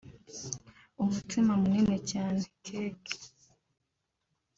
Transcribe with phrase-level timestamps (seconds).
[1.01, 3.15] umutsima munini cyane (cake)